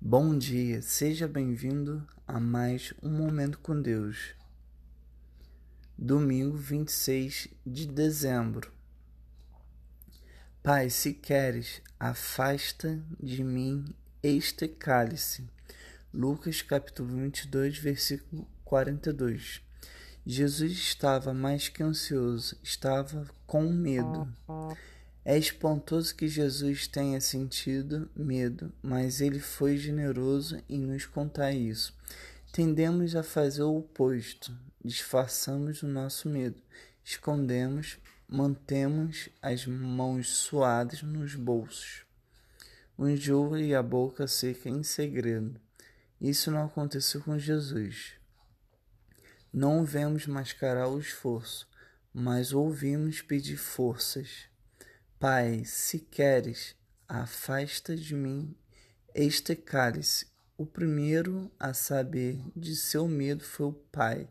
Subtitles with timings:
[0.00, 4.32] Bom dia, seja bem-vindo a mais um Momento com Deus.
[5.98, 8.72] Domingo 26 de dezembro.
[10.62, 13.92] Pai, se queres, afasta de mim
[14.22, 15.44] este cálice.
[16.14, 19.60] Lucas capítulo 22, versículo 42.
[20.24, 24.32] Jesus estava mais que ansioso, estava com medo.
[25.30, 31.94] É espantoso que Jesus tenha sentido medo, mas ele foi generoso em nos contar isso.
[32.50, 36.56] Tendemos a fazer o oposto, disfarçamos o nosso medo,
[37.04, 42.06] escondemos, mantemos as mãos suadas nos bolsos,
[42.96, 45.60] o enjoo e a boca seca em segredo.
[46.18, 48.14] Isso não aconteceu com Jesus.
[49.52, 51.68] Não vemos mascarar o esforço,
[52.14, 54.47] mas ouvimos pedir forças.
[55.20, 56.76] Pai, se queres,
[57.08, 58.54] afasta de mim
[59.12, 60.28] este cálice.
[60.56, 64.28] O primeiro a saber de seu medo foi o pai.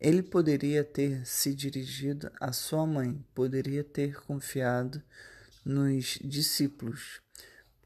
[0.00, 5.02] Ele poderia ter se dirigido à sua mãe, poderia ter confiado
[5.62, 7.20] nos discípulos,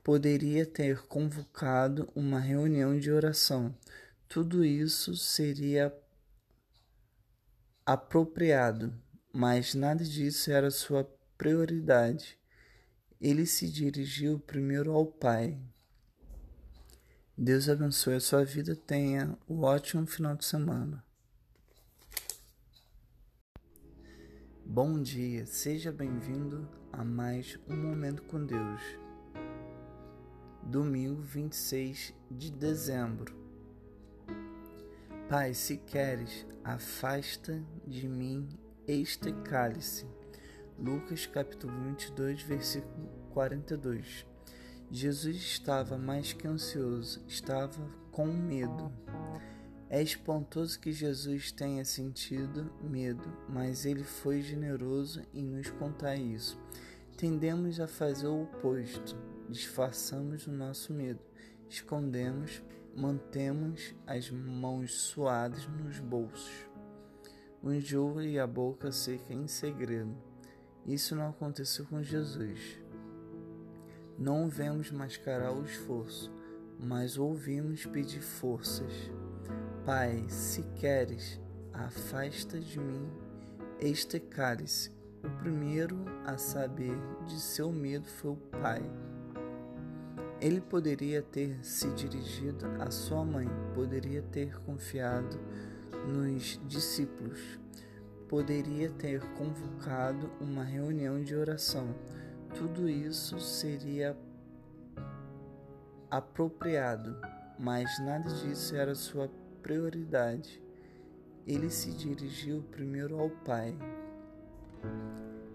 [0.04, 3.76] poderia ter convocado uma reunião de oração.
[4.28, 5.92] Tudo isso seria
[7.84, 8.94] apropriado,
[9.32, 12.36] mas nada disso era sua prioridade.
[13.20, 15.56] Ele se dirigiu primeiro ao Pai.
[17.36, 18.74] Deus abençoe a sua vida.
[18.74, 21.04] Tenha um ótimo final de semana.
[24.66, 28.82] Bom dia, seja bem-vindo a mais um Momento com Deus.
[30.62, 33.34] Domingo 26 de dezembro.
[35.28, 38.48] Pai, se queres, afasta de mim
[38.86, 40.17] este cálice
[40.80, 44.24] Lucas capítulo 22, versículo 42.
[44.88, 48.92] Jesus estava mais que ansioso, estava com medo.
[49.90, 56.56] É espantoso que Jesus tenha sentido medo, mas ele foi generoso em nos contar isso.
[57.16, 59.16] Tendemos a fazer o oposto,
[59.48, 61.20] disfarçamos o nosso medo,
[61.68, 62.62] escondemos,
[62.94, 66.68] mantemos as mãos suadas nos bolsos,
[67.60, 70.28] o enjoo e a boca seca em segredo.
[70.88, 72.80] Isso não aconteceu com Jesus.
[74.18, 76.32] Não vemos mascarar o esforço,
[76.80, 78.90] mas ouvimos pedir forças.
[79.84, 81.38] Pai, se queres,
[81.74, 83.06] afasta de mim
[83.78, 84.90] este cálice.
[85.22, 88.82] O primeiro a saber de seu medo foi o pai.
[90.40, 95.38] Ele poderia ter se dirigido à sua mãe, poderia ter confiado
[96.06, 97.58] nos discípulos,
[98.28, 101.94] poderia ter convocado uma reunião de oração.
[102.54, 104.16] Tudo isso seria
[106.10, 107.16] apropriado,
[107.58, 109.30] mas nada disso era sua
[109.62, 110.62] prioridade.
[111.46, 113.74] Ele se dirigiu primeiro ao Pai.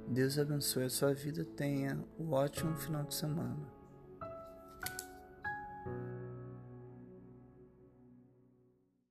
[0.08, 1.46] Deus abençoe a sua vida.
[1.46, 3.83] Tenha um ótimo final de semana.